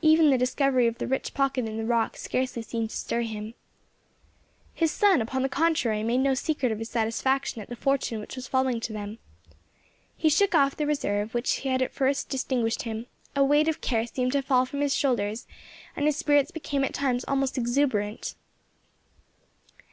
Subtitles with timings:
[0.00, 3.54] Even the discovery of the rich pocket in the rock scarcely seemed to stir him.
[4.74, 8.34] His son, upon the contrary, made no secret of his satisfaction at the fortune which
[8.34, 9.18] was falling to them.
[10.16, 13.06] He shook off the reserve which had at first distinguished him;
[13.36, 15.46] a weight of care seemed to fall from his shoulders,
[15.94, 18.34] and his spirits became at times almost exuberant.